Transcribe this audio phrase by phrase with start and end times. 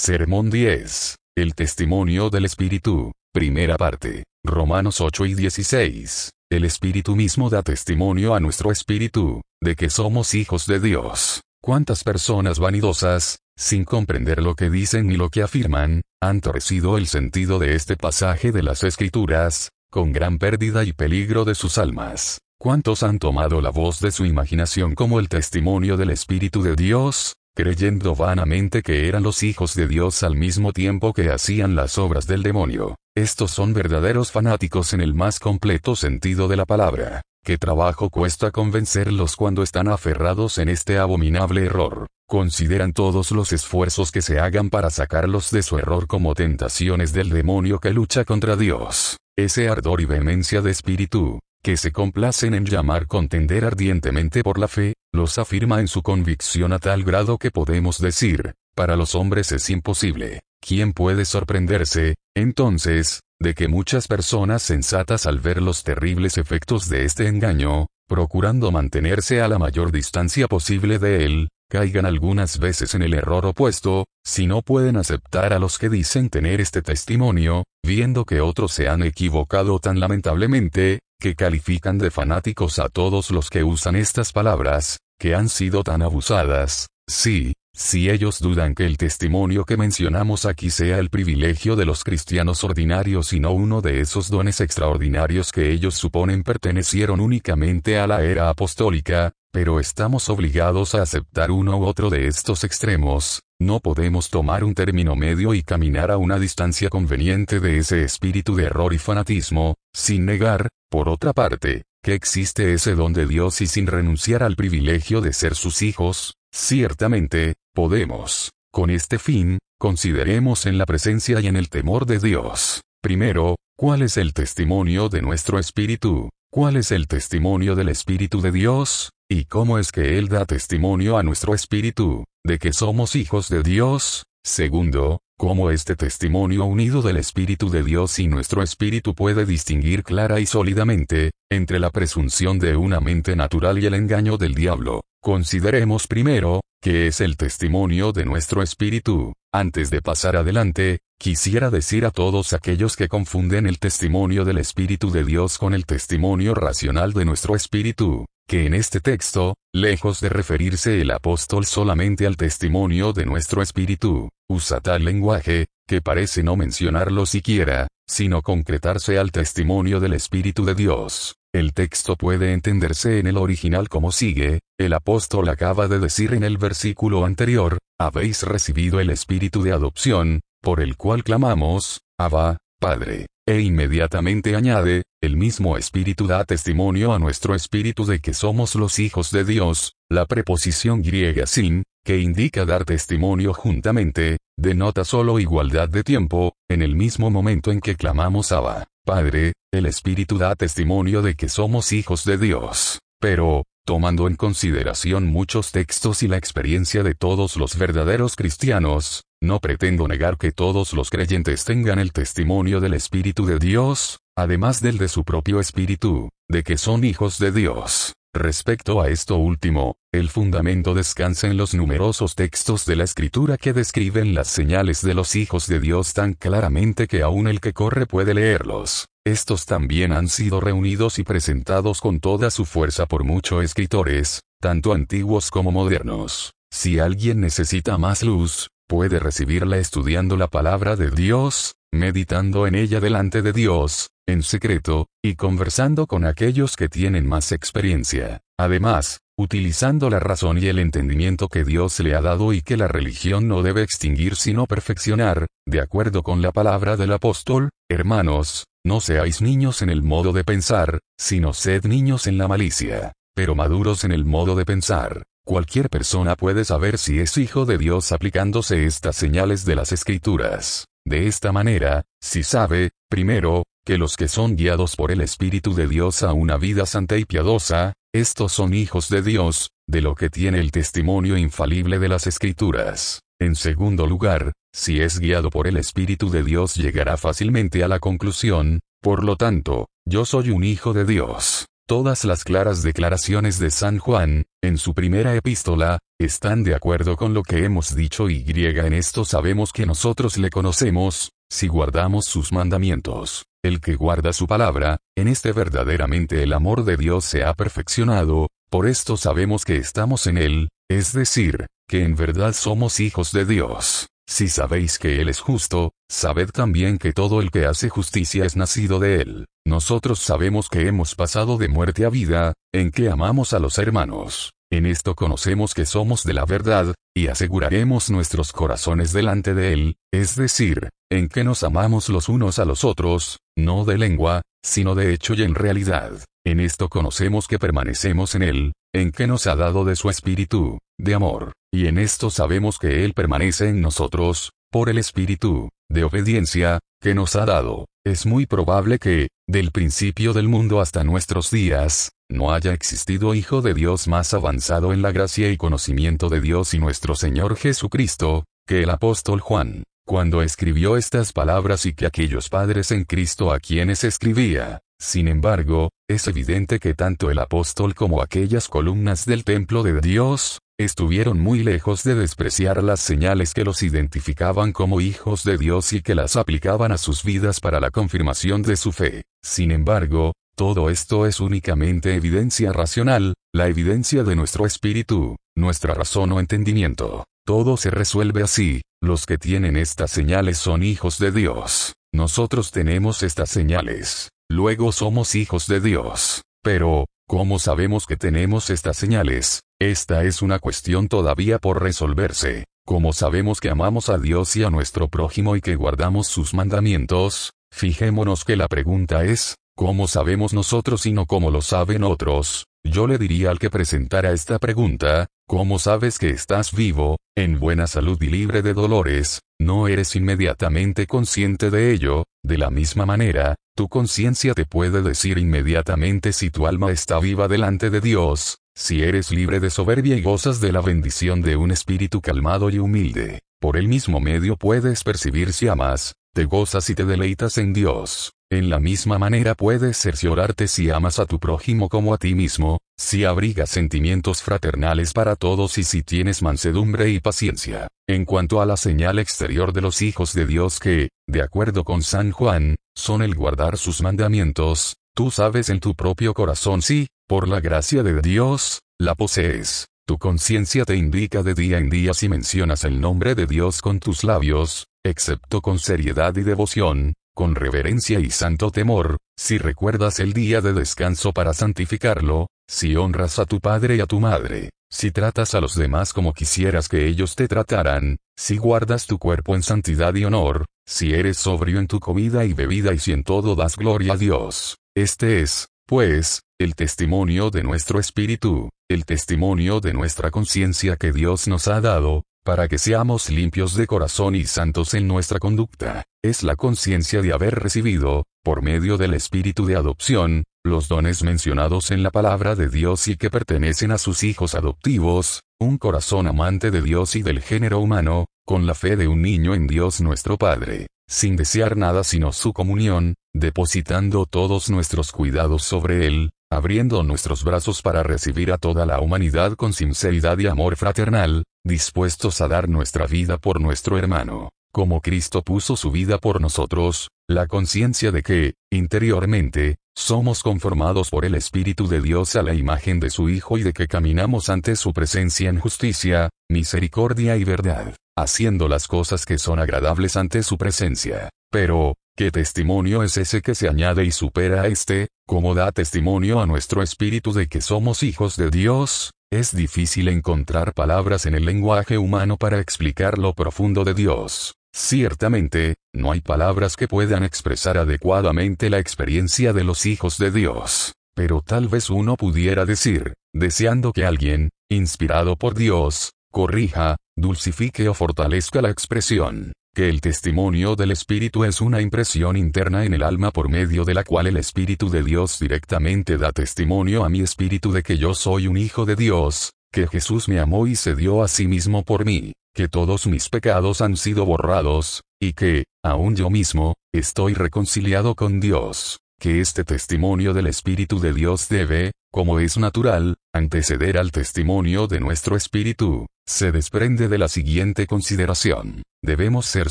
[0.00, 1.16] Sermón 10.
[1.36, 3.10] El testimonio del Espíritu.
[3.34, 4.22] Primera parte.
[4.44, 6.30] Romanos 8 y 16.
[6.52, 11.42] El Espíritu mismo da testimonio a nuestro Espíritu, de que somos hijos de Dios.
[11.60, 17.08] ¿Cuántas personas vanidosas, sin comprender lo que dicen ni lo que afirman, han torcido el
[17.08, 22.38] sentido de este pasaje de las Escrituras, con gran pérdida y peligro de sus almas?
[22.56, 27.34] ¿Cuántos han tomado la voz de su imaginación como el testimonio del Espíritu de Dios,
[27.58, 32.28] creyendo vanamente que eran los hijos de Dios al mismo tiempo que hacían las obras
[32.28, 32.94] del demonio.
[33.16, 37.22] Estos son verdaderos fanáticos en el más completo sentido de la palabra.
[37.44, 42.06] Qué trabajo cuesta convencerlos cuando están aferrados en este abominable error.
[42.28, 47.28] Consideran todos los esfuerzos que se hagan para sacarlos de su error como tentaciones del
[47.28, 49.16] demonio que lucha contra Dios.
[49.36, 54.68] Ese ardor y vehemencia de espíritu, que se complacen en llamar contender ardientemente por la
[54.68, 59.52] fe, los afirma en su convicción a tal grado que podemos decir, para los hombres
[59.52, 60.40] es imposible.
[60.60, 67.04] ¿Quién puede sorprenderse, entonces, de que muchas personas sensatas al ver los terribles efectos de
[67.04, 73.02] este engaño, procurando mantenerse a la mayor distancia posible de él, caigan algunas veces en
[73.02, 78.24] el error opuesto, si no pueden aceptar a los que dicen tener este testimonio, viendo
[78.24, 83.64] que otros se han equivocado tan lamentablemente, que califican de fanáticos a todos los que
[83.64, 89.64] usan estas palabras, que han sido tan abusadas, sí, si ellos dudan que el testimonio
[89.64, 94.30] que mencionamos aquí sea el privilegio de los cristianos ordinarios y no uno de esos
[94.30, 101.02] dones extraordinarios que ellos suponen pertenecieron únicamente a la era apostólica, pero estamos obligados a
[101.02, 106.10] aceptar uno u otro de estos extremos, no podemos tomar un término medio y caminar
[106.10, 111.32] a una distancia conveniente de ese espíritu de error y fanatismo, sin negar, por otra
[111.32, 115.82] parte, que existe ese don de Dios y sin renunciar al privilegio de ser sus
[115.82, 122.20] hijos, ciertamente, podemos, con este fin, consideremos en la presencia y en el temor de
[122.20, 122.82] Dios.
[123.02, 126.30] Primero, ¿cuál es el testimonio de nuestro espíritu?
[126.50, 129.10] ¿Cuál es el testimonio del Espíritu de Dios?
[129.30, 133.62] ¿Y cómo es que Él da testimonio a nuestro espíritu, de que somos hijos de
[133.62, 134.24] Dios?
[134.42, 140.40] Segundo, cómo este testimonio unido del Espíritu de Dios y nuestro espíritu puede distinguir clara
[140.40, 145.02] y sólidamente, entre la presunción de una mente natural y el engaño del diablo.
[145.20, 149.34] Consideremos primero, qué es el testimonio de nuestro espíritu.
[149.52, 155.10] Antes de pasar adelante, quisiera decir a todos aquellos que confunden el testimonio del Espíritu
[155.10, 160.30] de Dios con el testimonio racional de nuestro espíritu, que en este texto, lejos de
[160.30, 166.56] referirse el apóstol solamente al testimonio de nuestro espíritu, usa tal lenguaje, que parece no
[166.56, 171.34] mencionarlo siquiera, sino concretarse al testimonio del Espíritu de Dios.
[171.52, 176.42] El texto puede entenderse en el original como sigue, el apóstol acaba de decir en
[176.42, 183.26] el versículo anterior, habéis recibido el Espíritu de adopción, por el cual clamamos, Abba, Padre.
[183.48, 188.98] E inmediatamente añade, el mismo Espíritu da testimonio a nuestro Espíritu de que somos los
[188.98, 195.88] hijos de Dios, la preposición griega sin, que indica dar testimonio juntamente, denota solo igualdad
[195.88, 201.22] de tiempo, en el mismo momento en que clamamos Abba, Padre, el Espíritu da testimonio
[201.22, 202.98] de que somos hijos de Dios.
[203.18, 209.60] Pero, tomando en consideración muchos textos y la experiencia de todos los verdaderos cristianos, no
[209.60, 214.98] pretendo negar que todos los creyentes tengan el testimonio del Espíritu de Dios, además del
[214.98, 218.12] de su propio Espíritu, de que son hijos de Dios.
[218.34, 223.72] Respecto a esto último, el fundamento descansa en los numerosos textos de la Escritura que
[223.72, 228.06] describen las señales de los hijos de Dios tan claramente que aún el que corre
[228.06, 229.06] puede leerlos.
[229.26, 234.92] Estos también han sido reunidos y presentados con toda su fuerza por muchos escritores, tanto
[234.92, 236.52] antiguos como modernos.
[236.70, 243.00] Si alguien necesita más luz, puede recibirla estudiando la palabra de Dios, meditando en ella
[243.00, 248.40] delante de Dios, en secreto, y conversando con aquellos que tienen más experiencia.
[248.58, 252.88] Además, utilizando la razón y el entendimiento que Dios le ha dado y que la
[252.88, 259.00] religión no debe extinguir sino perfeccionar, de acuerdo con la palabra del apóstol, hermanos, no
[259.00, 264.02] seáis niños en el modo de pensar, sino sed niños en la malicia, pero maduros
[264.04, 265.24] en el modo de pensar.
[265.48, 270.84] Cualquier persona puede saber si es hijo de Dios aplicándose estas señales de las escrituras.
[271.06, 275.88] De esta manera, si sabe, primero, que los que son guiados por el Espíritu de
[275.88, 280.28] Dios a una vida santa y piadosa, estos son hijos de Dios, de lo que
[280.28, 283.20] tiene el testimonio infalible de las escrituras.
[283.40, 288.00] En segundo lugar, si es guiado por el Espíritu de Dios llegará fácilmente a la
[288.00, 291.68] conclusión, por lo tanto, yo soy un hijo de Dios.
[291.88, 297.32] Todas las claras declaraciones de San Juan, en su primera epístola, están de acuerdo con
[297.32, 302.52] lo que hemos dicho y en esto sabemos que nosotros le conocemos, si guardamos sus
[302.52, 303.46] mandamientos.
[303.64, 308.48] El que guarda su palabra, en este verdaderamente el amor de Dios se ha perfeccionado,
[308.68, 313.46] por esto sabemos que estamos en él, es decir, que en verdad somos hijos de
[313.46, 314.08] Dios.
[314.28, 318.56] Si sabéis que Él es justo, sabed también que todo el que hace justicia es
[318.56, 319.46] nacido de Él.
[319.66, 324.52] Nosotros sabemos que hemos pasado de muerte a vida, en que amamos a los hermanos.
[324.70, 329.96] En esto conocemos que somos de la verdad, y aseguraremos nuestros corazones delante de Él,
[330.12, 334.94] es decir, en que nos amamos los unos a los otros, no de lengua, sino
[334.94, 336.12] de hecho y en realidad.
[336.44, 340.78] En esto conocemos que permanecemos en Él, en que nos ha dado de su espíritu,
[340.98, 346.04] de amor, y en esto sabemos que Él permanece en nosotros, por el espíritu, de
[346.04, 347.86] obediencia, que nos ha dado.
[348.04, 353.62] Es muy probable que, del principio del mundo hasta nuestros días, no haya existido Hijo
[353.62, 358.44] de Dios más avanzado en la gracia y conocimiento de Dios y nuestro Señor Jesucristo,
[358.66, 363.60] que el apóstol Juan, cuando escribió estas palabras y que aquellos padres en Cristo a
[363.60, 369.82] quienes escribía, sin embargo, es evidente que tanto el apóstol como aquellas columnas del templo
[369.82, 375.58] de Dios, estuvieron muy lejos de despreciar las señales que los identificaban como hijos de
[375.58, 379.24] Dios y que las aplicaban a sus vidas para la confirmación de su fe.
[379.42, 386.32] Sin embargo, todo esto es únicamente evidencia racional, la evidencia de nuestro espíritu, nuestra razón
[386.32, 387.26] o entendimiento.
[387.48, 391.94] Todo se resuelve así, los que tienen estas señales son hijos de Dios.
[392.12, 394.28] Nosotros tenemos estas señales.
[394.50, 396.42] Luego somos hijos de Dios.
[396.62, 399.62] Pero, ¿cómo sabemos que tenemos estas señales?
[399.80, 402.66] Esta es una cuestión todavía por resolverse.
[402.86, 407.54] ¿Cómo sabemos que amamos a Dios y a nuestro prójimo y que guardamos sus mandamientos?
[407.72, 412.66] Fijémonos que la pregunta es, ¿cómo sabemos nosotros y no cómo lo saben otros?
[412.84, 417.86] Yo le diría al que presentara esta pregunta, ¿cómo sabes que estás vivo, en buena
[417.86, 419.40] salud y libre de dolores?
[419.58, 425.38] No eres inmediatamente consciente de ello, de la misma manera, tu conciencia te puede decir
[425.38, 430.22] inmediatamente si tu alma está viva delante de Dios, si eres libre de soberbia y
[430.22, 433.40] gozas de la bendición de un espíritu calmado y humilde.
[433.58, 438.34] Por el mismo medio puedes percibir si amas, te gozas y te deleitas en Dios.
[438.50, 442.78] En la misma manera puedes cerciorarte si amas a tu prójimo como a ti mismo,
[442.96, 447.88] si abrigas sentimientos fraternales para todos y si tienes mansedumbre y paciencia.
[448.08, 452.02] En cuanto a la señal exterior de los hijos de Dios que, de acuerdo con
[452.02, 457.48] San Juan, son el guardar sus mandamientos, tú sabes en tu propio corazón si, por
[457.48, 459.88] la gracia de Dios, la posees.
[460.06, 464.00] Tu conciencia te indica de día en día si mencionas el nombre de Dios con
[464.00, 470.32] tus labios, excepto con seriedad y devoción, con reverencia y santo temor, si recuerdas el
[470.32, 475.12] día de descanso para santificarlo, si honras a tu padre y a tu madre, si
[475.12, 479.62] tratas a los demás como quisieras que ellos te trataran, si guardas tu cuerpo en
[479.62, 483.54] santidad y honor, si eres sobrio en tu comida y bebida y si en todo
[483.54, 484.76] das gloria a Dios.
[484.96, 491.46] Este es, pues, el testimonio de nuestro espíritu, el testimonio de nuestra conciencia que Dios
[491.46, 496.42] nos ha dado, para que seamos limpios de corazón y santos en nuestra conducta, es
[496.42, 502.02] la conciencia de haber recibido, por medio del espíritu de adopción, los dones mencionados en
[502.02, 506.82] la palabra de Dios y que pertenecen a sus hijos adoptivos, un corazón amante de
[506.82, 510.86] Dios y del género humano, con la fe de un niño en Dios nuestro Padre,
[511.08, 517.82] sin desear nada sino su comunión, depositando todos nuestros cuidados sobre Él, abriendo nuestros brazos
[517.82, 523.06] para recibir a toda la humanidad con sinceridad y amor fraternal, dispuestos a dar nuestra
[523.06, 528.54] vida por nuestro hermano, como Cristo puso su vida por nosotros, la conciencia de que,
[528.70, 533.62] interiormente, somos conformados por el Espíritu de Dios a la imagen de su Hijo y
[533.62, 539.38] de que caminamos ante su presencia en justicia, misericordia y verdad haciendo las cosas que
[539.38, 541.30] son agradables ante su presencia.
[541.50, 545.06] Pero, ¿qué testimonio es ese que se añade y supera a este?
[545.24, 549.12] ¿Cómo da testimonio a nuestro espíritu de que somos hijos de Dios?
[549.30, 554.56] Es difícil encontrar palabras en el lenguaje humano para explicar lo profundo de Dios.
[554.74, 560.94] Ciertamente, no hay palabras que puedan expresar adecuadamente la experiencia de los hijos de Dios.
[561.14, 567.94] Pero tal vez uno pudiera decir, deseando que alguien, inspirado por Dios, corrija, dulcifique o
[567.94, 573.30] fortalezca la expresión, que el testimonio del Espíritu es una impresión interna en el alma
[573.30, 577.70] por medio de la cual el Espíritu de Dios directamente da testimonio a mi espíritu
[577.70, 581.22] de que yo soy un hijo de Dios, que Jesús me amó y se dio
[581.22, 586.16] a sí mismo por mí, que todos mis pecados han sido borrados, y que, aún
[586.16, 588.98] yo mismo, estoy reconciliado con Dios.
[589.20, 594.98] que este testimonio del Espíritu de Dios debe, como es natural, anteceder al testimonio de
[594.98, 598.82] nuestro espíritu, se desprende de la siguiente consideración.
[599.02, 599.70] Debemos ser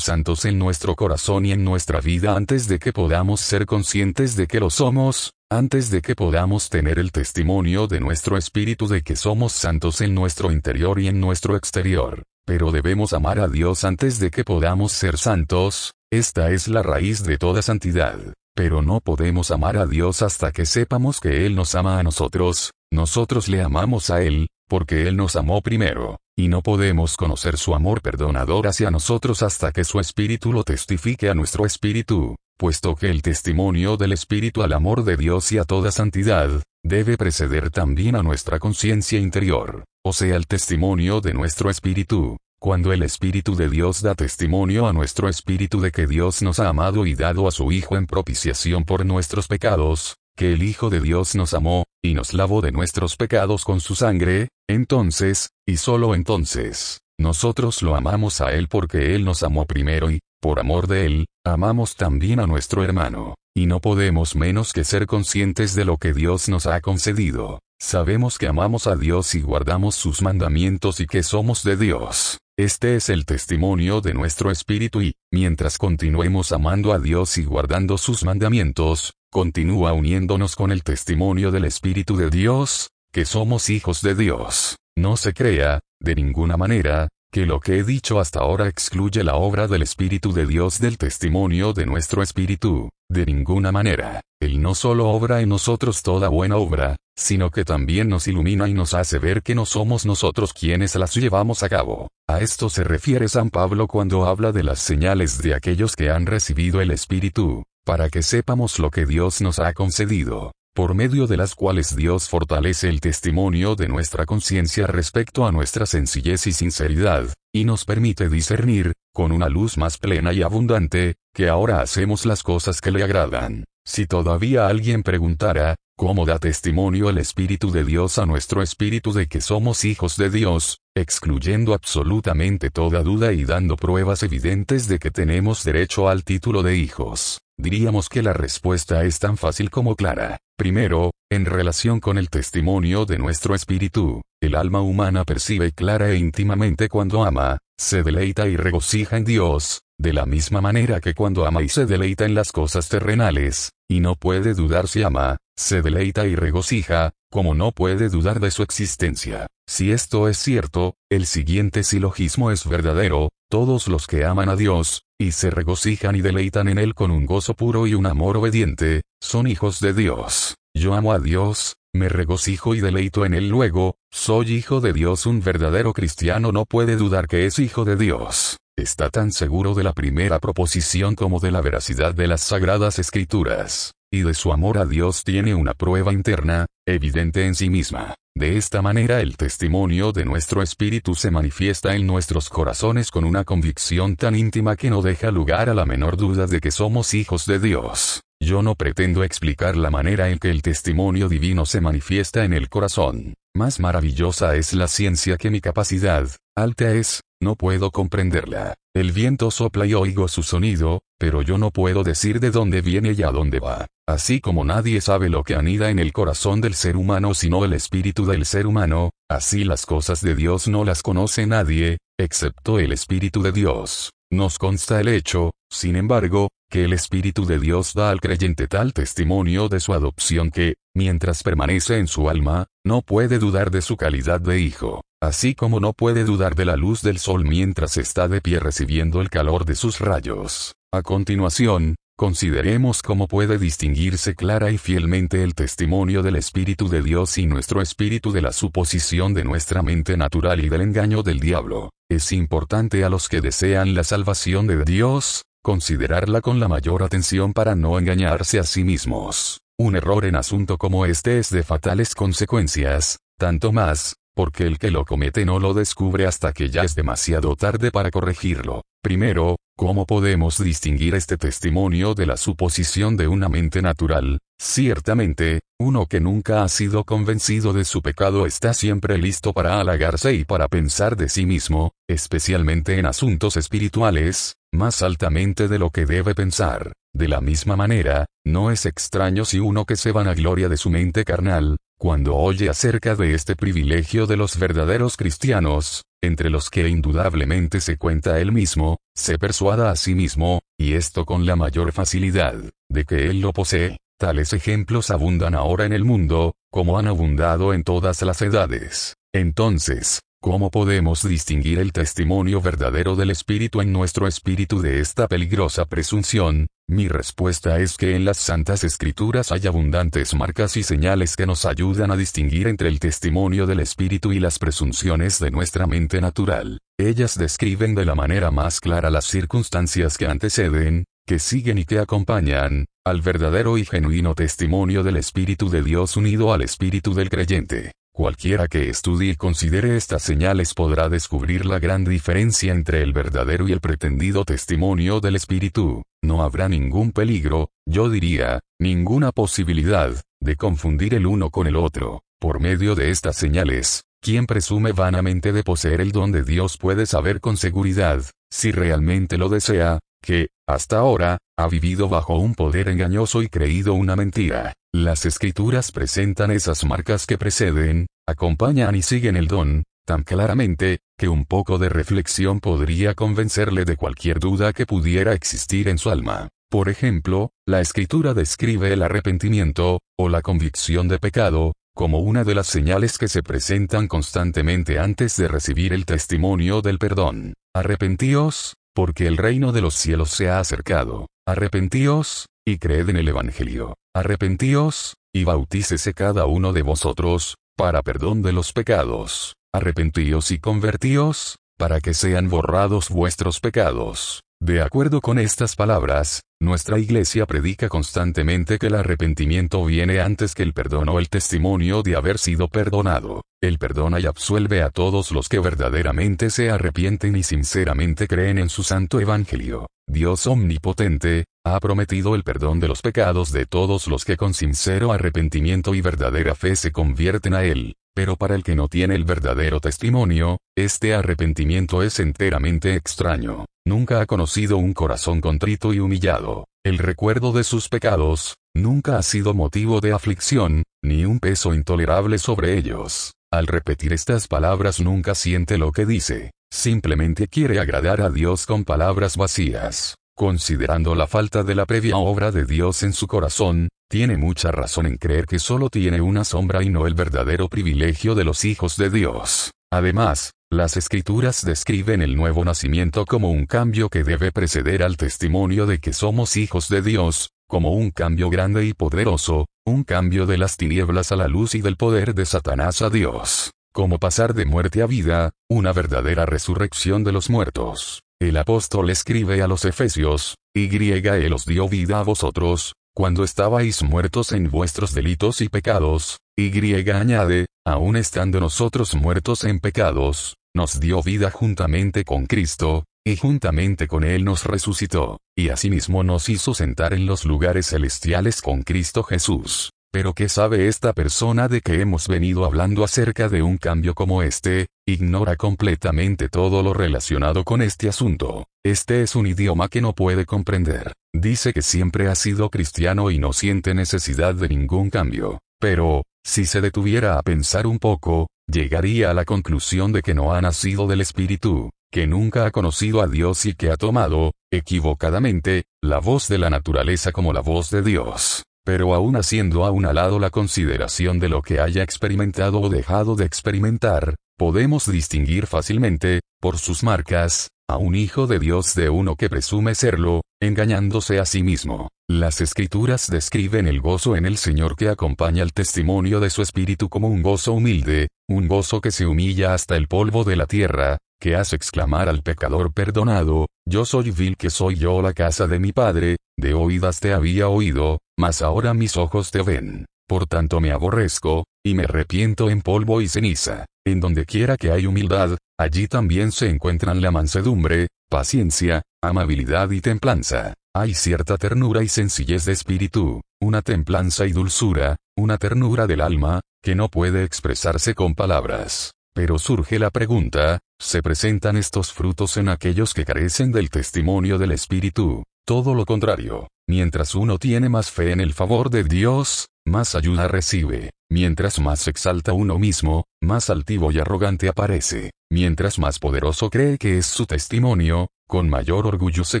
[0.00, 4.48] santos en nuestro corazón y en nuestra vida antes de que podamos ser conscientes de
[4.48, 9.14] que lo somos, antes de que podamos tener el testimonio de nuestro espíritu de que
[9.14, 12.24] somos santos en nuestro interior y en nuestro exterior.
[12.44, 17.22] Pero debemos amar a Dios antes de que podamos ser santos, esta es la raíz
[17.22, 18.18] de toda santidad.
[18.56, 22.72] Pero no podemos amar a Dios hasta que sepamos que Él nos ama a nosotros,
[22.90, 27.74] nosotros le amamos a Él, porque Él nos amó primero, y no podemos conocer su
[27.74, 33.10] amor perdonador hacia nosotros hasta que su Espíritu lo testifique a nuestro Espíritu, puesto que
[33.10, 38.14] el testimonio del Espíritu al amor de Dios y a toda santidad, debe preceder también
[38.14, 43.68] a nuestra conciencia interior, o sea el testimonio de nuestro Espíritu, cuando el Espíritu de
[43.68, 47.50] Dios da testimonio a nuestro Espíritu de que Dios nos ha amado y dado a
[47.50, 52.14] su Hijo en propiciación por nuestros pecados, que el Hijo de Dios nos amó, y
[52.14, 58.40] nos lavó de nuestros pecados con su sangre, entonces, y solo entonces, nosotros lo amamos
[58.40, 62.46] a Él porque Él nos amó primero y, por amor de Él, amamos también a
[62.46, 66.80] nuestro hermano, y no podemos menos que ser conscientes de lo que Dios nos ha
[66.80, 67.60] concedido.
[67.80, 72.38] Sabemos que amamos a Dios y guardamos sus mandamientos y que somos de Dios.
[72.58, 77.98] Este es el testimonio de nuestro espíritu y, mientras continuemos amando a Dios y guardando
[77.98, 84.14] sus mandamientos, continúa uniéndonos con el testimonio del Espíritu de Dios, que somos hijos de
[84.14, 84.76] Dios.
[84.96, 89.36] No se crea, de ninguna manera, que lo que he dicho hasta ahora excluye la
[89.36, 94.22] obra del Espíritu de Dios del testimonio de nuestro Espíritu, de ninguna manera.
[94.40, 98.72] Él no solo obra en nosotros toda buena obra, sino que también nos ilumina y
[98.72, 102.08] nos hace ver que no somos nosotros quienes las llevamos a cabo.
[102.28, 106.24] A esto se refiere San Pablo cuando habla de las señales de aquellos que han
[106.24, 111.38] recibido el Espíritu, para que sepamos lo que Dios nos ha concedido, por medio de
[111.38, 117.32] las cuales Dios fortalece el testimonio de nuestra conciencia respecto a nuestra sencillez y sinceridad,
[117.50, 122.42] y nos permite discernir, con una luz más plena y abundante, que ahora hacemos las
[122.42, 123.64] cosas que le agradan.
[123.86, 129.28] Si todavía alguien preguntara, ¿cómo da testimonio el Espíritu de Dios a nuestro espíritu de
[129.28, 135.10] que somos hijos de Dios, excluyendo absolutamente toda duda y dando pruebas evidentes de que
[135.10, 137.38] tenemos derecho al título de hijos?
[137.60, 140.38] Diríamos que la respuesta es tan fácil como clara.
[140.56, 146.16] Primero, en relación con el testimonio de nuestro espíritu, el alma humana percibe clara e
[146.16, 151.46] íntimamente cuando ama, se deleita y regocija en Dios, de la misma manera que cuando
[151.46, 155.82] ama y se deleita en las cosas terrenales, y no puede dudar si ama, se
[155.82, 159.48] deleita y regocija, como no puede dudar de su existencia.
[159.68, 165.02] Si esto es cierto, el siguiente silogismo es verdadero, todos los que aman a Dios,
[165.20, 169.02] y se regocijan y deleitan en Él con un gozo puro y un amor obediente,
[169.20, 170.54] son hijos de Dios.
[170.74, 175.26] Yo amo a Dios, me regocijo y deleito en Él luego, soy hijo de Dios.
[175.26, 178.56] Un verdadero cristiano no puede dudar que es hijo de Dios.
[178.74, 183.92] Está tan seguro de la primera proposición como de la veracidad de las sagradas escrituras,
[184.10, 188.14] y de su amor a Dios tiene una prueba interna, evidente en sí misma.
[188.38, 193.42] De esta manera el testimonio de nuestro espíritu se manifiesta en nuestros corazones con una
[193.42, 197.46] convicción tan íntima que no deja lugar a la menor duda de que somos hijos
[197.46, 198.22] de Dios.
[198.40, 202.68] Yo no pretendo explicar la manera en que el testimonio divino se manifiesta en el
[202.68, 203.34] corazón.
[203.56, 208.74] Más maravillosa es la ciencia que mi capacidad, alta es, no puedo comprenderla.
[208.94, 213.14] El viento sopla y oigo su sonido, pero yo no puedo decir de dónde viene
[213.18, 213.88] y a dónde va.
[214.08, 217.74] Así como nadie sabe lo que anida en el corazón del ser humano sino el
[217.74, 222.92] espíritu del ser humano, así las cosas de Dios no las conoce nadie, excepto el
[222.92, 224.12] espíritu de Dios.
[224.32, 228.92] Nos consta el hecho, sin embargo, que el Espíritu de Dios da al creyente tal
[228.92, 233.96] testimonio de su adopción que, mientras permanece en su alma, no puede dudar de su
[233.96, 238.28] calidad de hijo, así como no puede dudar de la luz del sol mientras está
[238.28, 240.74] de pie recibiendo el calor de sus rayos.
[240.92, 247.38] A continuación, consideremos cómo puede distinguirse clara y fielmente el testimonio del Espíritu de Dios
[247.38, 251.90] y nuestro espíritu de la suposición de nuestra mente natural y del engaño del diablo.
[252.10, 257.52] Es importante a los que desean la salvación de Dios, considerarla con la mayor atención
[257.52, 259.60] para no engañarse a sí mismos.
[259.78, 264.90] Un error en asunto como este es de fatales consecuencias, tanto más, porque el que
[264.90, 268.82] lo comete no lo descubre hasta que ya es demasiado tarde para corregirlo.
[269.02, 274.40] Primero, ¿cómo podemos distinguir este testimonio de la suposición de una mente natural?
[274.60, 280.34] Ciertamente, uno que nunca ha sido convencido de su pecado está siempre listo para halagarse
[280.34, 286.04] y para pensar de sí mismo, especialmente en asuntos espirituales, más altamente de lo que
[286.04, 286.92] debe pensar.
[287.14, 291.24] De la misma manera, no es extraño si uno que se vanagloria de su mente
[291.24, 297.80] carnal, cuando oye acerca de este privilegio de los verdaderos cristianos, entre los que indudablemente
[297.80, 302.54] se cuenta él mismo, se persuada a sí mismo, y esto con la mayor facilidad,
[302.88, 303.98] de que él lo posee.
[304.18, 309.14] Tales ejemplos abundan ahora en el mundo, como han abundado en todas las edades.
[309.32, 315.84] Entonces, ¿Cómo podemos distinguir el testimonio verdadero del Espíritu en nuestro espíritu de esta peligrosa
[315.84, 316.68] presunción?
[316.86, 321.66] Mi respuesta es que en las Santas Escrituras hay abundantes marcas y señales que nos
[321.66, 326.78] ayudan a distinguir entre el testimonio del Espíritu y las presunciones de nuestra mente natural.
[327.00, 331.98] Ellas describen de la manera más clara las circunstancias que anteceden, que siguen y que
[331.98, 337.90] acompañan, al verdadero y genuino testimonio del Espíritu de Dios unido al Espíritu del creyente.
[338.18, 343.68] Cualquiera que estudie y considere estas señales podrá descubrir la gran diferencia entre el verdadero
[343.68, 346.02] y el pretendido testimonio del Espíritu.
[346.20, 352.24] No habrá ningún peligro, yo diría, ninguna posibilidad, de confundir el uno con el otro.
[352.40, 357.06] Por medio de estas señales, quien presume vanamente de poseer el don de Dios puede
[357.06, 362.88] saber con seguridad, si realmente lo desea, que, hasta ahora, ha vivido bajo un poder
[362.88, 364.74] engañoso y creído una mentira.
[364.92, 371.28] Las escrituras presentan esas marcas que preceden, acompañan y siguen el don, tan claramente, que
[371.28, 376.48] un poco de reflexión podría convencerle de cualquier duda que pudiera existir en su alma.
[376.70, 382.54] Por ejemplo, la escritura describe el arrepentimiento, o la convicción de pecado, como una de
[382.54, 387.54] las señales que se presentan constantemente antes de recibir el testimonio del perdón.
[387.74, 391.28] Arrepentíos, porque el reino de los cielos se ha acercado.
[391.46, 393.94] Arrepentíos, y creed en el Evangelio.
[394.12, 399.54] Arrepentíos, y bautícese cada uno de vosotros, para perdón de los pecados.
[399.72, 404.40] Arrepentíos y convertíos, para que sean borrados vuestros pecados.
[404.60, 410.64] De acuerdo con estas palabras, nuestra iglesia predica constantemente que el arrepentimiento viene antes que
[410.64, 413.42] el perdón o el testimonio de haber sido perdonado.
[413.62, 418.68] Él perdona y absuelve a todos los que verdaderamente se arrepienten y sinceramente creen en
[418.68, 419.86] su santo evangelio.
[420.08, 425.12] Dios omnipotente, ha prometido el perdón de los pecados de todos los que con sincero
[425.12, 427.94] arrepentimiento y verdadera fe se convierten a Él.
[428.18, 433.66] Pero para el que no tiene el verdadero testimonio, este arrepentimiento es enteramente extraño.
[433.86, 436.66] Nunca ha conocido un corazón contrito y humillado.
[436.84, 442.38] El recuerdo de sus pecados, nunca ha sido motivo de aflicción, ni un peso intolerable
[442.38, 443.34] sobre ellos.
[443.52, 446.50] Al repetir estas palabras nunca siente lo que dice.
[446.72, 450.17] Simplemente quiere agradar a Dios con palabras vacías.
[450.38, 455.06] Considerando la falta de la previa obra de Dios en su corazón, tiene mucha razón
[455.06, 458.96] en creer que solo tiene una sombra y no el verdadero privilegio de los hijos
[458.96, 459.72] de Dios.
[459.90, 465.86] Además, las escrituras describen el nuevo nacimiento como un cambio que debe preceder al testimonio
[465.86, 470.56] de que somos hijos de Dios, como un cambio grande y poderoso, un cambio de
[470.56, 474.66] las tinieblas a la luz y del poder de Satanás a Dios, como pasar de
[474.66, 478.20] muerte a vida, una verdadera resurrección de los muertos.
[478.40, 480.88] El apóstol escribe a los Efesios, y
[481.36, 486.70] Él os dio vida a vosotros, cuando estabais muertos en vuestros delitos y pecados, y
[487.18, 494.06] añade, aun estando nosotros muertos en pecados, nos dio vida juntamente con Cristo, y juntamente
[494.06, 499.24] con Él nos resucitó, y asimismo nos hizo sentar en los lugares celestiales con Cristo
[499.24, 499.90] Jesús.
[500.10, 504.42] Pero ¿qué sabe esta persona de que hemos venido hablando acerca de un cambio como
[504.42, 504.86] este?
[505.06, 508.66] Ignora completamente todo lo relacionado con este asunto.
[508.82, 511.12] Este es un idioma que no puede comprender.
[511.34, 515.58] Dice que siempre ha sido cristiano y no siente necesidad de ningún cambio.
[515.78, 520.54] Pero, si se detuviera a pensar un poco, llegaría a la conclusión de que no
[520.54, 525.84] ha nacido del Espíritu, que nunca ha conocido a Dios y que ha tomado, equivocadamente,
[526.02, 530.04] la voz de la naturaleza como la voz de Dios pero aún haciendo a un
[530.14, 536.40] lado la consideración de lo que haya experimentado o dejado de experimentar, podemos distinguir fácilmente,
[536.58, 541.44] por sus marcas, a un hijo de Dios de uno que presume serlo, engañándose a
[541.44, 542.08] sí mismo.
[542.30, 547.10] Las escrituras describen el gozo en el Señor que acompaña el testimonio de su espíritu
[547.10, 551.18] como un gozo humilde, un gozo que se humilla hasta el polvo de la tierra,
[551.38, 555.78] que hace exclamar al pecador perdonado, yo soy vil que soy yo la casa de
[555.78, 560.06] mi padre, de oídas te había oído, mas ahora mis ojos te ven.
[560.28, 563.86] Por tanto me aborrezco, y me arrepiento en polvo y ceniza.
[564.04, 570.00] En donde quiera que hay humildad, allí también se encuentran la mansedumbre, paciencia, amabilidad y
[570.00, 570.74] templanza.
[570.94, 576.60] Hay cierta ternura y sencillez de espíritu, una templanza y dulzura, una ternura del alma,
[576.82, 579.12] que no puede expresarse con palabras.
[579.32, 584.72] Pero surge la pregunta, ¿se presentan estos frutos en aquellos que carecen del testimonio del
[584.72, 585.44] Espíritu?
[585.68, 586.68] Todo lo contrario.
[586.88, 591.10] Mientras uno tiene más fe en el favor de Dios, más ayuda recibe.
[591.30, 595.30] Mientras más exalta uno mismo, más altivo y arrogante aparece.
[595.52, 599.60] Mientras más poderoso cree que es su testimonio, con mayor orgullo se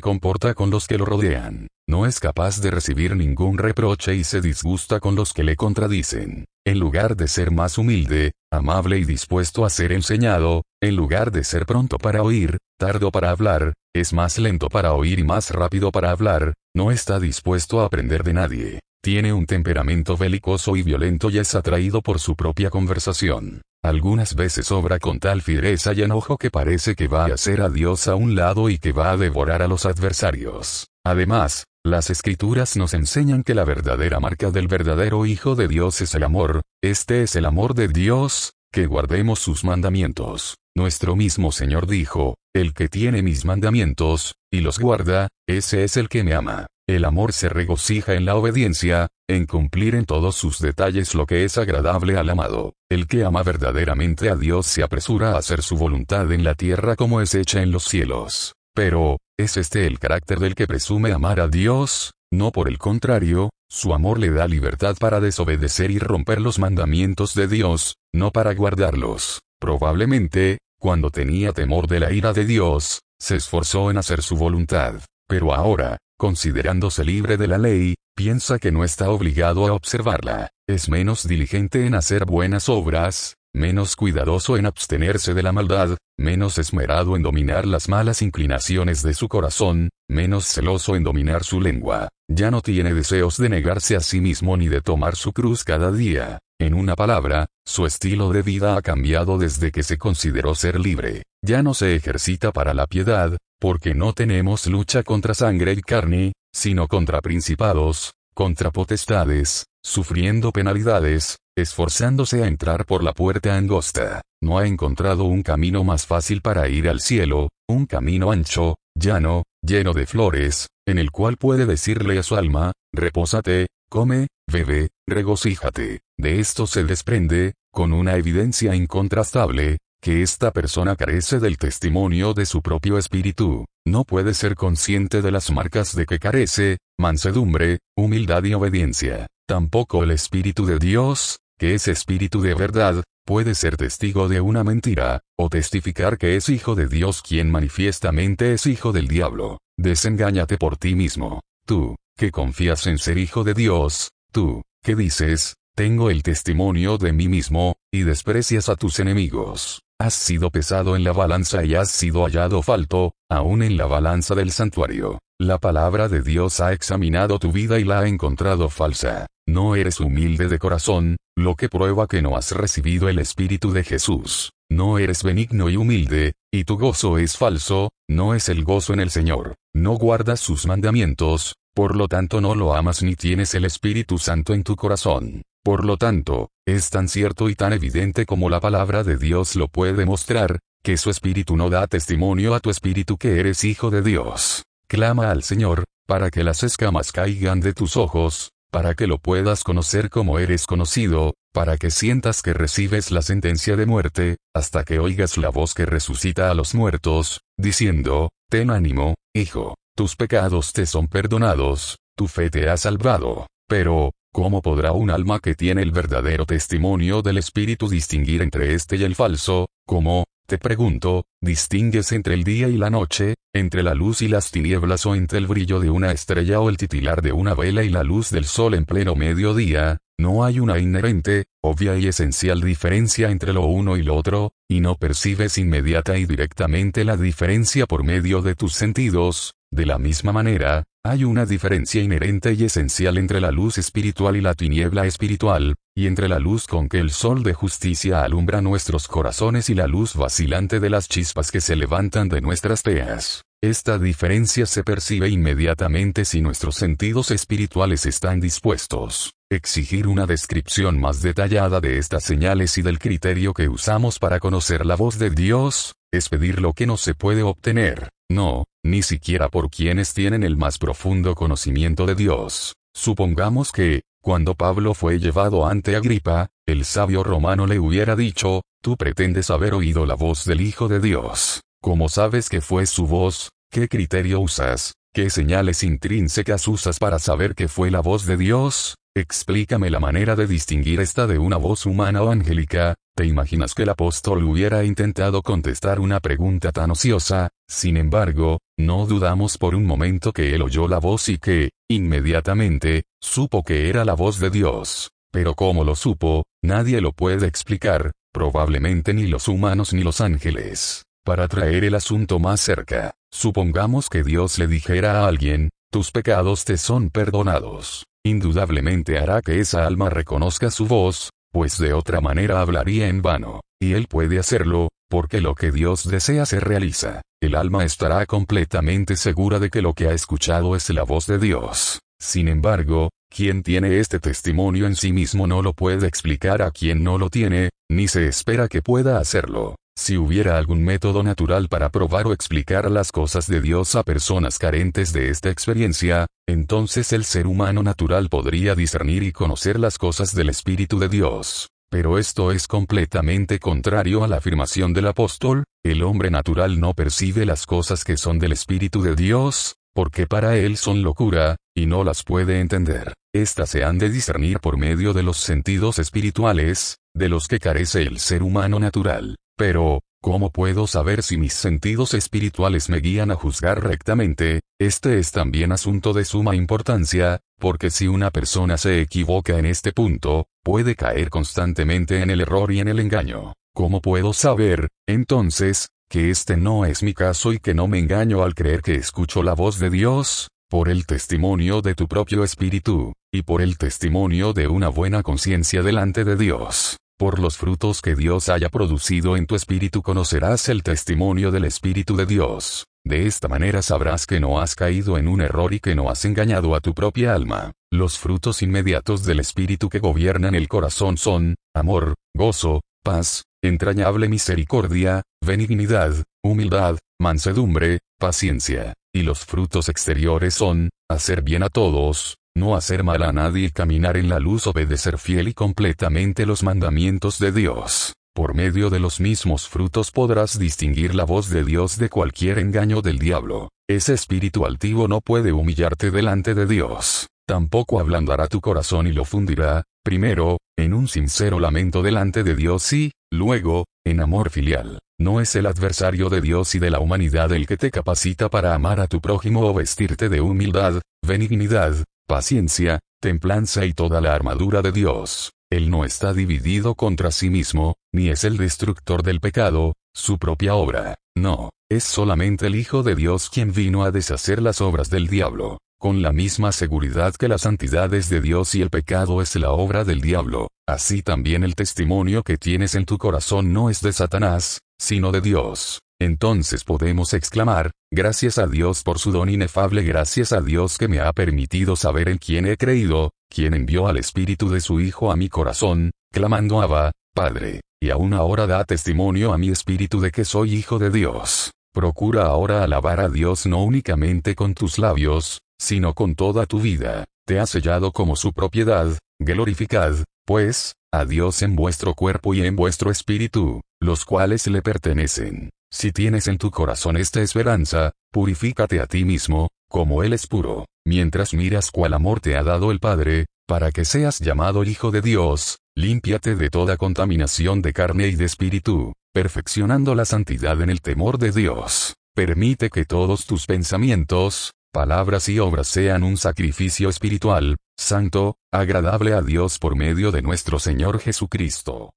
[0.00, 1.68] comporta con los que lo rodean.
[1.86, 6.46] No es capaz de recibir ningún reproche y se disgusta con los que le contradicen.
[6.66, 11.44] En lugar de ser más humilde, amable y dispuesto a ser enseñado, en lugar de
[11.44, 15.92] ser pronto para oír, tardo para hablar, es más lento para oír y más rápido
[15.92, 18.80] para hablar, no está dispuesto a aprender de nadie.
[19.02, 23.62] Tiene un temperamento belicoso y violento y es atraído por su propia conversación.
[23.82, 27.68] Algunas veces obra con tal fiereza y enojo que parece que va a hacer a
[27.68, 30.88] Dios a un lado y que va a devorar a los adversarios.
[31.04, 36.14] Además, las escrituras nos enseñan que la verdadera marca del verdadero Hijo de Dios es
[36.14, 40.56] el amor, este es el amor de Dios, que guardemos sus mandamientos.
[40.76, 46.08] Nuestro mismo Señor dijo, el que tiene mis mandamientos, y los guarda, ese es el
[46.08, 46.66] que me ama.
[46.88, 51.44] El amor se regocija en la obediencia, en cumplir en todos sus detalles lo que
[51.44, 52.72] es agradable al amado.
[52.90, 56.96] El que ama verdaderamente a Dios se apresura a hacer su voluntad en la tierra
[56.96, 58.54] como es hecha en los cielos.
[58.74, 62.12] Pero, ¿es este el carácter del que presume amar a Dios?
[62.32, 67.34] No por el contrario, su amor le da libertad para desobedecer y romper los mandamientos
[67.34, 69.40] de Dios, no para guardarlos.
[69.60, 75.00] Probablemente, cuando tenía temor de la ira de Dios, se esforzó en hacer su voluntad.
[75.28, 80.88] Pero ahora, considerándose libre de la ley, piensa que no está obligado a observarla, es
[80.88, 87.16] menos diligente en hacer buenas obras, menos cuidadoso en abstenerse de la maldad, menos esmerado
[87.16, 92.50] en dominar las malas inclinaciones de su corazón, menos celoso en dominar su lengua, ya
[92.50, 96.38] no tiene deseos de negarse a sí mismo ni de tomar su cruz cada día.
[96.60, 101.22] En una palabra, su estilo de vida ha cambiado desde que se consideró ser libre.
[101.40, 106.32] Ya no se ejercita para la piedad, porque no tenemos lucha contra sangre y carne,
[106.52, 114.22] sino contra principados, contra potestades, sufriendo penalidades, esforzándose a entrar por la puerta angosta.
[114.42, 119.44] No ha encontrado un camino más fácil para ir al cielo, un camino ancho, llano,
[119.62, 126.00] lleno de flores, en el cual puede decirle a su alma, repósate, come, bebe, regocíjate.
[126.16, 132.46] De esto se desprende, con una evidencia incontrastable, que esta persona carece del testimonio de
[132.46, 138.44] su propio espíritu, no puede ser consciente de las marcas de que carece, mansedumbre, humildad
[138.44, 139.26] y obediencia.
[139.46, 144.62] Tampoco el Espíritu de Dios, que es Espíritu de verdad, puede ser testigo de una
[144.62, 149.58] mentira, o testificar que es hijo de Dios quien manifiestamente es hijo del diablo.
[149.78, 151.40] Desengáñate por ti mismo.
[151.66, 157.12] Tú, que confías en ser hijo de Dios, tú, que dices, tengo el testimonio de
[157.12, 159.80] mí mismo, y desprecias a tus enemigos.
[160.00, 164.34] Has sido pesado en la balanza y has sido hallado falto, aún en la balanza
[164.34, 165.20] del santuario.
[165.40, 169.28] La palabra de Dios ha examinado tu vida y la ha encontrado falsa.
[169.46, 173.84] No eres humilde de corazón, lo que prueba que no has recibido el Espíritu de
[173.84, 174.50] Jesús.
[174.68, 179.00] No eres benigno y humilde, y tu gozo es falso, no es el gozo en
[179.00, 179.54] el Señor.
[179.74, 184.52] No guardas sus mandamientos, por lo tanto no lo amas ni tienes el Espíritu Santo
[184.52, 185.42] en tu corazón.
[185.62, 189.68] Por lo tanto, es tan cierto y tan evidente como la palabra de Dios lo
[189.68, 194.02] puede mostrar, que su espíritu no da testimonio a tu espíritu que eres hijo de
[194.02, 194.64] Dios.
[194.88, 199.62] Clama al Señor, para que las escamas caigan de tus ojos, para que lo puedas
[199.62, 204.98] conocer como eres conocido, para que sientas que recibes la sentencia de muerte, hasta que
[204.98, 210.86] oigas la voz que resucita a los muertos, diciendo, Ten ánimo, hijo, tus pecados te
[210.86, 213.48] son perdonados, tu fe te ha salvado.
[213.66, 218.94] Pero, ¿Cómo podrá un alma que tiene el verdadero testimonio del Espíritu distinguir entre este
[218.94, 219.70] y el falso?
[219.84, 224.52] ¿Cómo, te pregunto, distingues entre el día y la noche, entre la luz y las
[224.52, 227.88] tinieblas o entre el brillo de una estrella o el titilar de una vela y
[227.88, 229.98] la luz del sol en pleno mediodía?
[230.20, 234.80] No hay una inherente, obvia y esencial diferencia entre lo uno y lo otro, y
[234.80, 240.32] no percibes inmediata y directamente la diferencia por medio de tus sentidos, de la misma
[240.32, 245.76] manera, hay una diferencia inherente y esencial entre la luz espiritual y la tiniebla espiritual,
[245.94, 249.86] y entre la luz con que el sol de justicia alumbra nuestros corazones y la
[249.86, 253.44] luz vacilante de las chispas que se levantan de nuestras teas.
[253.60, 259.32] Esta diferencia se percibe inmediatamente si nuestros sentidos espirituales están dispuestos.
[259.50, 264.86] Exigir una descripción más detallada de estas señales y del criterio que usamos para conocer
[264.86, 268.10] la voz de Dios, es pedir lo que no se puede obtener.
[268.30, 272.74] No, ni siquiera por quienes tienen el más profundo conocimiento de Dios.
[272.94, 278.96] Supongamos que, cuando Pablo fue llevado ante Agripa, el sabio romano le hubiera dicho, tú
[278.96, 281.62] pretendes haber oído la voz del Hijo de Dios.
[281.80, 283.50] ¿Cómo sabes que fue su voz?
[283.70, 284.94] ¿Qué criterio usas?
[285.14, 288.96] ¿Qué señales intrínsecas usas para saber que fue la voz de Dios?
[289.16, 292.94] Explícame la manera de distinguir esta de una voz humana o angélica.
[293.16, 297.48] ¿Te imaginas que el apóstol hubiera intentado contestar una pregunta tan ociosa?
[297.68, 303.04] Sin embargo, no dudamos por un momento que él oyó la voz y que, inmediatamente,
[303.20, 305.10] supo que era la voz de Dios.
[305.32, 311.04] Pero cómo lo supo, nadie lo puede explicar, probablemente ni los humanos ni los ángeles.
[311.28, 316.64] Para traer el asunto más cerca, supongamos que Dios le dijera a alguien, tus pecados
[316.64, 322.62] te son perdonados indudablemente hará que esa alma reconozca su voz, pues de otra manera
[322.62, 327.20] hablaría en vano, y él puede hacerlo, porque lo que Dios desea se realiza.
[327.42, 331.38] El alma estará completamente segura de que lo que ha escuchado es la voz de
[331.38, 332.00] Dios.
[332.18, 337.04] Sin embargo, quien tiene este testimonio en sí mismo no lo puede explicar a quien
[337.04, 339.76] no lo tiene, ni se espera que pueda hacerlo.
[339.98, 344.56] Si hubiera algún método natural para probar o explicar las cosas de Dios a personas
[344.56, 350.36] carentes de esta experiencia, entonces el ser humano natural podría discernir y conocer las cosas
[350.36, 351.66] del Espíritu de Dios.
[351.90, 357.44] Pero esto es completamente contrario a la afirmación del apóstol, el hombre natural no percibe
[357.44, 362.04] las cosas que son del Espíritu de Dios, porque para él son locura, y no
[362.04, 363.14] las puede entender.
[363.34, 368.02] Estas se han de discernir por medio de los sentidos espirituales, de los que carece
[368.02, 369.34] el ser humano natural.
[369.58, 374.60] Pero, ¿cómo puedo saber si mis sentidos espirituales me guían a juzgar rectamente?
[374.80, 379.90] Este es también asunto de suma importancia, porque si una persona se equivoca en este
[379.92, 383.54] punto, puede caer constantemente en el error y en el engaño.
[383.74, 388.44] ¿Cómo puedo saber, entonces, que este no es mi caso y que no me engaño
[388.44, 390.46] al creer que escucho la voz de Dios?
[390.70, 395.82] Por el testimonio de tu propio espíritu, y por el testimonio de una buena conciencia
[395.82, 396.96] delante de Dios.
[397.18, 402.14] Por los frutos que Dios haya producido en tu espíritu conocerás el testimonio del Espíritu
[402.14, 402.86] de Dios.
[403.04, 406.24] De esta manera sabrás que no has caído en un error y que no has
[406.24, 407.72] engañado a tu propia alma.
[407.90, 415.22] Los frutos inmediatos del Espíritu que gobiernan el corazón son, amor, gozo, paz, entrañable misericordia,
[415.44, 418.94] benignidad, humildad, mansedumbre, paciencia.
[419.12, 423.70] Y los frutos exteriores son, hacer bien a todos, no hacer mal a nadie y
[423.70, 428.12] caminar en la luz obedecer fiel y completamente los mandamientos de Dios.
[428.34, 433.02] Por medio de los mismos frutos podrás distinguir la voz de Dios de cualquier engaño
[433.02, 433.70] del diablo.
[433.88, 437.26] Ese espíritu altivo no puede humillarte delante de Dios.
[437.48, 442.92] Tampoco ablandará tu corazón y lo fundirá, primero, en un sincero lamento delante de Dios
[442.92, 444.98] y, luego, en amor filial.
[445.18, 448.74] No es el adversario de Dios y de la humanidad el que te capacita para
[448.74, 454.82] amar a tu prójimo o vestirte de humildad, benignidad, paciencia, templanza y toda la armadura
[454.82, 455.52] de Dios.
[455.70, 460.74] Él no está dividido contra sí mismo, ni es el destructor del pecado, su propia
[460.74, 461.16] obra.
[461.36, 465.78] No, es solamente el Hijo de Dios quien vino a deshacer las obras del diablo.
[465.98, 469.72] Con la misma seguridad que la santidad es de Dios y el pecado es la
[469.72, 474.12] obra del diablo, así también el testimonio que tienes en tu corazón no es de
[474.12, 476.00] Satanás, sino de Dios.
[476.20, 481.20] Entonces podemos exclamar, gracias a Dios por su don inefable, gracias a Dios que me
[481.20, 485.36] ha permitido saber en quién he creído, quien envió al Espíritu de su Hijo a
[485.36, 490.44] mi corazón, clamando Abba, Padre, y aún ahora da testimonio a mi espíritu de que
[490.44, 491.70] soy hijo de Dios.
[491.94, 497.24] Procura ahora alabar a Dios no únicamente con tus labios, sino con toda tu vida.
[497.46, 502.76] Te ha sellado como su propiedad, glorificad, pues, a Dios en vuestro cuerpo y en
[502.76, 505.70] vuestro espíritu, los cuales le pertenecen.
[505.90, 510.86] Si tienes en tu corazón esta esperanza, purifícate a ti mismo, como Él es puro,
[511.06, 515.22] mientras miras cuál amor te ha dado el Padre, para que seas llamado Hijo de
[515.22, 521.00] Dios, límpiate de toda contaminación de carne y de espíritu, perfeccionando la santidad en el
[521.00, 522.14] temor de Dios.
[522.34, 529.42] Permite que todos tus pensamientos, palabras y obras sean un sacrificio espiritual, santo, agradable a
[529.42, 532.10] Dios por medio de nuestro Señor Jesucristo.